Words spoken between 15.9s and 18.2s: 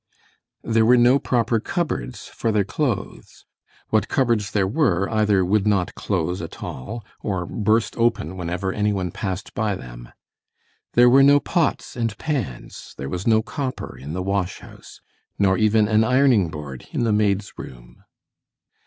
ironing board in the maids' room.